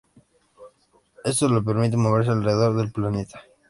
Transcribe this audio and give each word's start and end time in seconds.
Esto 1.23 1.47
les 1.47 1.63
permite 1.63 1.95
moverse 1.95 2.31
alrededor 2.31 2.75
del 2.75 2.91
planeta. 2.91 3.39